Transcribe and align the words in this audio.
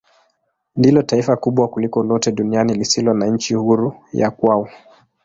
Ndilo 0.75 1.01
taifa 1.03 1.35
kubwa 1.37 1.67
kuliko 1.67 2.03
lote 2.03 2.31
duniani 2.31 2.73
lisilo 2.73 3.13
na 3.13 3.25
nchi 3.25 3.53
huru 3.55 3.93
ya 4.13 4.31
kwao. 4.31 4.67